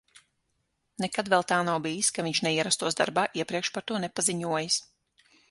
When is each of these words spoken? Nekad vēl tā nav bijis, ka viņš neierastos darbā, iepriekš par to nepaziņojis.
Nekad 1.03 1.29
vēl 1.33 1.45
tā 1.51 1.59
nav 1.67 1.77
bijis, 1.83 2.09
ka 2.15 2.25
viņš 2.29 2.41
neierastos 2.47 2.99
darbā, 3.03 3.27
iepriekš 3.43 3.71
par 3.77 3.87
to 3.93 4.03
nepaziņojis. 4.09 4.81